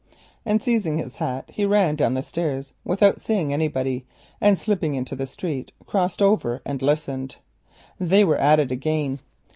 Then 0.45 0.59
seizing 0.59 0.97
his 0.97 1.17
hat 1.17 1.45
he 1.53 1.63
ran 1.63 1.95
down 1.95 2.15
the 2.15 2.23
stairs 2.23 2.73
without 2.83 3.21
seeing 3.21 3.53
anybody 3.53 4.07
and 4.41 4.57
slipping 4.57 4.95
into 4.95 5.15
the 5.15 5.27
street 5.27 5.71
crossed 5.85 6.23
over 6.23 6.59
and 6.65 6.81
listened. 6.81 7.35
They 7.99 8.23
were 8.25 8.37
at 8.37 8.57
it 8.57 8.71
again. 8.71 9.19